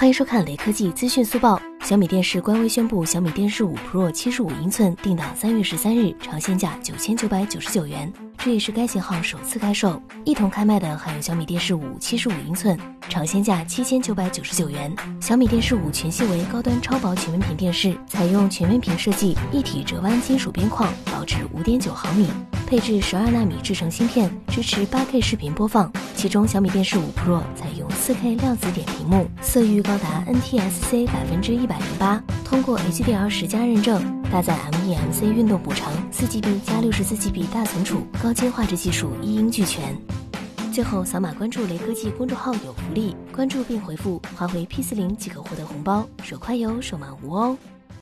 [0.00, 1.60] 欢迎收看雷科技资讯速报。
[1.82, 10.02] 小米电视官微宣布，小米电视五 Pro 七十五英寸定档三月十三日，尝鲜价九千九百九十九元，这也是该型号首次开售。
[10.24, 12.78] 一同开卖的还有小米电视五七十五英寸，
[13.10, 14.90] 尝鲜价七千九百九十九元。
[15.20, 22.26] 小米电视五全系为高端超薄全面屏电视，采用全面屏设计，一体折弯金属边框，薄至五点九毫米。
[22.66, 25.92] 配置十二纳米制程芯片，支持八 K 视频播放。
[26.14, 39.96] 其中，小米电视五 Pro 采用四 K 量子点屏幕，色域高达 NTSC 百分之一百零八，通过 HDR 十加认证，搭载 MEMC 运动补偿，四 GB 加六十四 GB 大存储，高清画质技术一应俱全。
[40.72, 47.56] 最后，扫码关注雷科技公众号有福利，关注并回复“华为 P 四零”即可获得红包，手快有，手慢无哦。